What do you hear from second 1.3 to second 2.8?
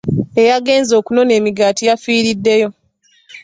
emigaati yafiiriddeyo?